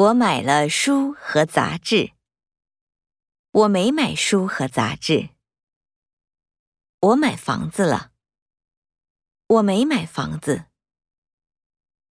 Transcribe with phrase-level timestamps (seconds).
[0.00, 2.12] 我买了书和杂志。
[3.50, 5.28] 我没买书和杂志。
[7.00, 8.12] 我买房子了。
[9.46, 10.69] 我没买房子。